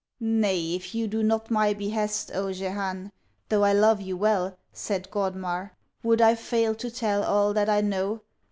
[0.19, 3.11] Nay, if you do not my behest, O Jehane!
[3.49, 7.81] though I love you well, Said Godmar, would I fail to tell All that I
[7.81, 8.21] know?